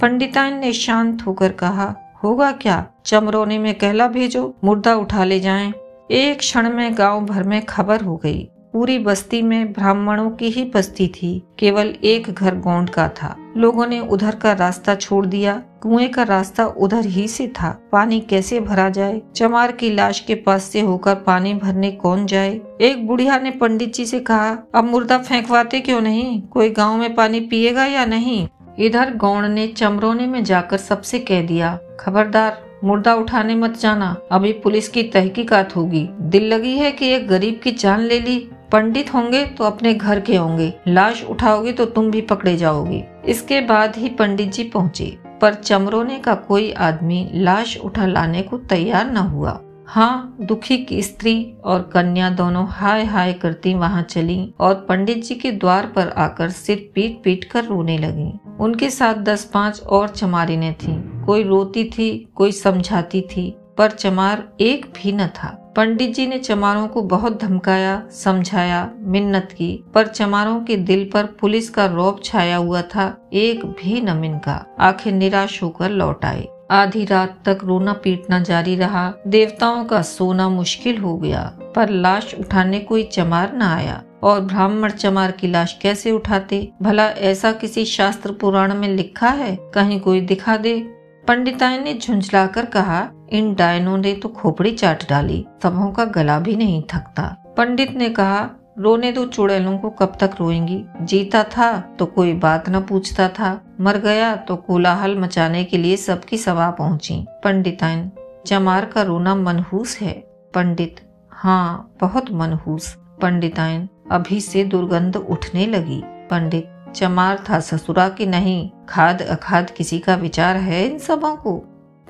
पंडिताइन 0.00 0.58
ने 0.58 0.72
शांत 0.72 1.22
होकर 1.26 1.52
कहा, 1.52 1.94
होगा 2.24 2.52
क्या? 2.52 2.86
चमरोने 3.04 3.58
में 3.58 3.74
कहला 3.74 4.08
भेजो, 4.08 4.54
मुर्दा 4.64 4.94
उठा 4.94 5.24
ले 5.24 5.40
जाएँ। 5.40 5.72
एक 6.10 6.38
क्षण 6.38 6.72
में 6.72 6.98
गाँव 6.98 7.24
भर 7.24 7.42
में 7.42 7.64
खबर 7.64 8.00
हो 8.00 8.16
गई। 8.16 8.50
पूरी 8.76 8.98
बस्ती 8.98 9.42
में 9.42 9.72
ब्राह्मणों 9.72 10.30
की 10.30 10.50
ही 10.50 10.64
बस्ती 10.64 11.08
थी, 11.08 11.42
केवल 11.58 11.94
एक 12.04 12.30
घर 12.30 12.54
गोंड 12.54 12.90
का 12.90 13.08
था। 13.08 13.36
लोगों 13.56 13.86
ने 13.86 14.00
उधर 14.00 14.34
का 14.34 14.52
रास्ता 14.52 14.94
छोड़ 14.94 15.26
दिया, 15.26 15.62
कुएँ 15.80 16.08
का 16.08 16.22
रास्ता 16.22 16.66
उधर 16.66 17.04
ही 17.04 17.28
से 17.28 17.46
था। 17.46 17.88
पानी 17.92 18.20
कैसे 18.20 18.60
भरा 18.60 18.90
जाए? 18.90 19.22
चमार 19.36 19.72
की 19.72 19.90
लाश 19.90 20.20
के 20.20 20.34
पास 20.34 20.62
से 20.62 20.80
होकर 20.80 21.14
पानी 21.14 21.54
भरने 21.54 21.90
कौन 21.90 22.26
जाए? 22.26 22.60
एक 22.80 23.06
बुढ़िया 23.06 23.38
ने 23.38 23.50
पंडित 23.50 23.94
जी 23.94 24.06
से 24.06 24.20
कहा, 24.20 24.58
अब 24.74 24.84
मुर्दा 24.84 25.18
फेंकवाते 25.18 25.80
क्यों 25.80 26.00
नहीं? 26.00 26.42
कोई 26.42 26.70
गाँव 26.70 26.96
में 26.96 27.14
पानी 27.14 27.40
पिएगा 27.40 27.84
या 27.84 28.06
नहीं? 28.06 28.48
इधर 28.78 29.14
गौड़ 29.16 29.44
ने 29.44 29.66
चमरोने 29.66 30.26
में 30.26 30.44
जाकर 30.44 30.76
सबसे 30.76 31.18
कह 31.18 31.46
दिया, 31.46 31.78
खबरदार, 32.00 32.66
मुर्दा 32.84 33.14
उठाने 33.14 33.54
मत 33.54 33.78
जाना। 33.80 34.16
अभी 34.32 34.52
पुलिस 34.52 34.88
की 34.88 35.02
तहकीकात 35.02 35.76
होगी। 35.76 36.08
दिल 36.20 36.54
लगी 36.54 36.76
है 36.76 36.90
कि 36.90 37.08
एक 37.08 37.28
गरीब 37.28 37.60
की 37.64 37.72
जान 37.72 38.00
ले 38.00 38.20
ली। 38.20 38.50
पंडित 38.72 39.12
होंगे 39.14 39.44
तो 39.46 39.64
अपने 39.64 39.94
घर 39.94 40.20
के 40.20 40.36
होंगे। 40.36 40.72
लाश 40.88 41.24
उठाओगे 41.24 41.72
तो 41.72 41.84
तुम 41.84 42.10
भी 42.10 42.20
पकड़े 42.20 42.56
जाओगे। 42.56 43.04
इसके 43.26 43.60
बाद 43.60 43.96
ही 43.96 44.08
पंडित 44.08 44.52
जी 44.52 44.64
पहुँचे। 44.64 45.16
पर 45.40 45.54
चमरोने 45.54 46.18
का 46.18 46.34
कोई 46.34 46.70
आदमी 46.72 47.28
लाश 47.34 47.76
उठा 47.76 48.06
लाने 48.06 48.42
को 48.42 48.58
तैयार 48.58 49.10
न 49.10 49.16
हुआ। 49.16 49.60
हाँ 49.86 50.36
दुखी 50.40 50.76
की 50.78 51.02
स्त्री 51.02 51.54
और 51.64 51.82
कन्या 51.94 52.30
दोनों 52.30 52.66
हाय 52.68 53.04
हाय 53.04 53.32
करती 53.32 53.74
वहाँ 53.74 54.02
चली 54.02 54.54
और 54.60 54.74
पंडित 54.88 55.24
जी 55.24 55.34
के 55.34 55.52
द्वार 55.52 55.86
पर 55.86 56.08
आकर 56.08 56.50
सिर 56.50 56.90
पीट 56.94 57.20
पीट 57.24 57.44
कर 57.44 57.64
रोने 57.64 57.98
लगी। 57.98 58.32
उनके 58.60 58.90
साथ 58.90 59.14
दस 59.14 59.44
पाँच 59.44 59.80
और 59.82 60.08
चमारिने 60.08 60.72
थी। 60.72 60.96
कोई 61.26 61.42
रोती 61.42 61.84
थी, 61.84 62.28
कोई 62.34 62.52
समझाती 62.52 63.20
थी, 63.20 63.50
पर 63.78 63.90
चमार 63.90 64.48
एक 64.60 64.86
भी 64.96 65.12
न 65.12 65.26
था। 65.26 65.65
पंडित 65.76 66.14
जी 66.14 66.26
ने 66.26 66.38
चमारों 66.38 66.88
को 66.88 67.02
बहुत 67.02 67.42
धमकाया, 67.42 68.02
समझाया, 68.10 68.90
मिन्नत 68.98 69.48
की, 69.52 69.84
पर 69.94 70.06
चमारों 70.06 70.60
के 70.60 70.76
दिल 70.76 71.10
पर 71.14 71.24
पुलिस 71.24 71.70
का 71.70 71.86
रौब 71.86 72.20
छाया 72.24 72.56
हुआ 72.56 72.82
था, 72.82 73.28
एक 73.32 73.64
भी 73.64 74.00
न 74.00 74.16
मिनका 74.16 74.76
आखिर 74.80 75.12
निराश 75.12 75.62
होकर 75.62 75.90
लौट 75.90 76.24
आए। 76.24 76.48
आधी 76.70 77.04
रात 77.04 77.48
तक 77.48 77.58
रोना 77.64 77.92
पीटना 77.92 78.40
जारी 78.40 78.76
रहा। 78.76 79.14
देवताओं 79.26 79.84
का 79.84 80.02
सोना 80.02 80.48
मुश्किल 80.48 80.98
हो 80.98 81.16
गया, 81.16 81.58
पर 81.76 81.88
लाश 81.88 82.34
उठाने 82.40 82.78
कोई 82.78 83.02
चमार 83.02 83.56
न 83.56 83.62
आया। 83.62 84.02
और 84.22 84.40
ब्राह्मण 84.40 84.90
चमार 84.90 85.30
की 85.30 85.46
लाश 85.46 85.78
कैसे 85.82 86.10
उठाते? 86.10 86.72
भला 86.82 87.08
ऐसा 87.08 87.52
किसी 87.52 87.84
शास्त्र 87.84 88.32
पुराण 88.32 88.74
में 88.74 88.88
लिखा 88.88 89.28
है? 89.28 89.58
कहीं 89.60 90.00
कोई 90.00 90.20
दिखा 90.20 90.56
दे? 90.56 90.80
पंडिताई 91.28 91.78
ने 91.78 91.94
झुंझलाकर 91.94 92.64
कहा 92.66 93.10
इन 93.30 93.54
डायनों 93.54 93.96
ने 93.98 94.12
तो 94.12 94.28
खोपड़ी 94.28 94.72
चाट 94.72 95.08
डाली 95.08 95.44
सबों 95.62 95.90
का 95.92 96.04
गला 96.04 96.38
भी 96.38 96.56
नहीं 96.56 96.82
थकता। 96.82 97.54
पंडित 97.56 97.90
ने 97.90 98.08
कहा, 98.08 98.48
रोने 98.78 99.12
दो 99.12 99.24
चुड़ैलों 99.26 99.78
को 99.78 99.90
कब 99.90 100.16
तक 100.20 100.30
रोएँगी? 100.40 100.84
जीता 101.00 101.42
था 101.44 101.80
तो 101.98 102.06
कोई 102.06 102.32
बात 102.34 102.68
न 102.68 102.80
पूछता 102.80 103.28
था, 103.28 103.60
मर 103.80 103.98
गया 103.98 104.34
तो 104.36 104.56
कोलाहल 104.56 105.18
मचाने 105.18 105.64
के 105.64 105.78
लिए 105.78 105.96
सबकी 105.96 106.38
सभा 106.38 106.70
पहुँची। 106.70 107.24
पंडिताइन 107.44 108.10
चमार 108.46 108.84
का 108.84 109.02
रोना 109.02 109.34
मनहूस 109.34 109.98
है। 110.00 110.12
पंडित 110.54 111.00
हाँ 111.32 111.96
बहुत 112.00 112.30
मनहूस। 112.32 112.94
पंडिताइन, 113.22 113.88
अभी 114.12 114.40
से 114.40 114.64
दुर्गंध 114.64 115.16
उठने 115.16 115.66
लगी। 115.66 116.00
पंडित 116.30 116.72
चमार 116.94 117.42
था 117.50 117.60
ससुरा 117.60 118.08
की 118.08 118.26
नहीं? 118.26 118.70
खाद 118.88 119.22
अखाद 119.22 119.70
किसी 119.70 119.98
का 119.98 120.14
विचार 120.14 120.56
है 120.56 120.84
इन 120.84 120.98
सबों 120.98 121.34
को? 121.36 121.56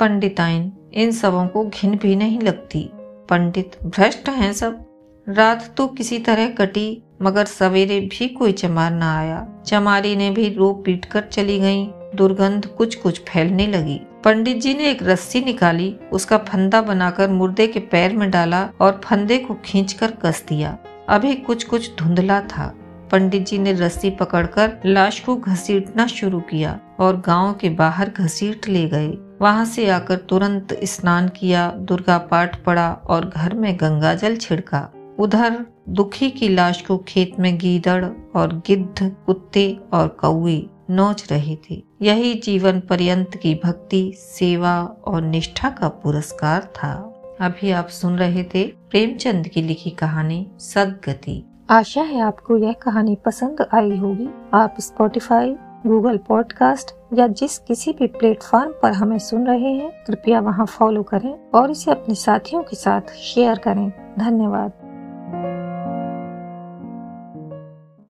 पंडिताइन 0.01 0.73
इन 0.97 1.13
सबों 1.13 1.47
को 1.47 1.65
घिन 1.65 1.97
भी 1.97 2.17
नहीं 2.17 2.41
लगती। 2.41 2.91
पंडित 3.29 3.77
भ्रष्ट 3.85 4.29
हैं 4.29 4.53
सब। 4.53 4.85
रात 5.29 5.75
तो 5.77 5.87
किसी 5.87 6.19
तरह 6.19 6.49
कटी, 6.49 7.03
मगर 7.23 7.45
सवेरे 7.45 8.01
भी 8.01 8.29
कोई 8.29 8.53
चमार 8.53 8.93
न 8.93 9.03
आया। 9.03 9.49
चमारी 9.67 10.17
ने 10.17 10.31
भी 10.31 10.49
रो 10.49 10.73
पीट 10.73 11.05
कर 11.05 11.21
चली 11.21 11.61
गई। 11.61 11.87
दुर्गंध 12.15 12.67
कुछ 12.67 12.95
कुछ 12.95 13.21
फैलने 13.21 13.67
लगी। 13.67 14.01
पंडित 14.25 14.57
जी 14.57 14.75
ने 14.75 14.91
एक 14.91 15.03
रस्सी 15.03 15.41
निकाली, 15.41 15.97
उसका 16.13 16.39
फंदा 16.39 16.83
बनाकर 16.83 17.29
मुर्दे 17.29 17.67
के 17.67 17.81
पैर 17.81 18.17
में 18.17 18.31
डाला 18.31 18.71
और 18.81 19.01
फंदे 19.05 19.39
को 19.39 19.57
खींचकर 19.65 20.11
कस 20.11 20.45
दिया। 20.49 20.79
अभी 21.09 21.35
कुछ 21.35 21.65
कुछ 21.65 21.97
धुंधला 21.99 22.41
था। 22.41 22.75
पंडित 23.13 23.47
जी 23.47 23.59
ने 23.59 23.73
रस्सी 23.73 24.11
पकड़कर 24.11 24.79
लाश 24.87 25.21
को 25.21 25.37
घसीटना 25.37 26.07
शुरू 26.07 26.41
किया 26.41 26.81
और 27.01 27.21
गाँव 27.21 27.53
के 27.53 27.71
बाहर 27.71 28.11
घसीट 28.11 28.69
ले 28.69 28.89
गए। 28.89 29.09
वहाँ 29.41 29.65
से 29.65 29.89
आकर 29.89 30.17
तुरंत 30.17 30.81
स्नान 30.85 31.29
किया, 31.29 31.71
दुर्गा 31.71 32.19
पाठ 32.19 32.65
पढ़ा 32.65 32.93
और 32.93 33.29
घर 33.29 33.55
में 33.55 33.77
गंगा 33.77 34.15
जल 34.15 34.37
छिड़का। 34.37 34.93
उधर 35.19 35.67
दुखी 35.89 36.31
की 36.31 36.49
लाश 36.49 36.83
को 36.83 36.99
खेत 36.99 37.41
में 37.41 37.59
गीदड़ 37.59 38.05
और 38.37 38.63
गिद्ध, 38.67 39.17
कुत्ते 39.27 39.79
और 39.93 40.09
कौए 40.09 40.67
नोच 40.91 41.33
रहे 41.33 41.57
थे। 41.71 41.83
यही 42.03 42.35
जीवन 42.35 42.81
पर्यंत 42.81 43.37
की 43.37 43.61
भक्ति, 43.65 44.13
सेवा 44.17 44.83
और 44.83 45.23
निष्ठा 45.23 45.71
का 45.71 45.89
पुरस्कार 45.89 46.61
था। 46.61 47.13
अभी 47.41 47.71
आप 47.71 47.89
सुन 47.89 48.17
रहे 48.17 48.45
थे 48.45 48.65
प्रेमचंद 48.91 49.49
की 49.49 49.63
लिखी 49.63 49.91
कहानी 49.91 50.47
सदगति। 50.59 51.45
आशा 51.71 52.03
है 52.03 52.21
आपको 52.21 52.57
यह 52.57 52.73
कहानी 52.73 53.19
पसंद 53.25 53.67
आई 53.75 53.97
होगी। 53.97 54.29
आप 54.55 54.75
स्पॉटिफाई 54.81 55.57
गूगल 55.87 56.17
पॉडकास्ट 56.17 56.91
या 57.15 57.27
जिस 57.27 57.59
किसी 57.59 57.93
भी 57.93 58.07
प्लेटफॉर्म 58.07 58.73
पर 58.83 58.93
हमें 58.93 59.19
सुन 59.19 59.47
रहे 59.47 59.73
हैं, 59.73 60.05
कृपया 60.07 60.41
वहाँ 60.41 60.67
फॉलो 60.67 61.03
करें 61.03 61.51
और 61.55 61.71
इसे 61.71 61.91
अपने 61.91 62.15
साथियों 62.15 62.63
के 62.63 62.77
साथ 62.77 63.15
शेयर 63.15 63.59
करें। 63.59 63.93
धन्यवाद। 64.19 64.73